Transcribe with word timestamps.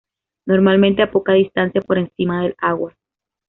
Normalmente 0.47 1.03
a 1.03 1.11
poca 1.11 1.33
distancia 1.33 1.79
por 1.79 1.99
encima 1.99 2.41
del 2.41 2.55
agua. 2.57 2.97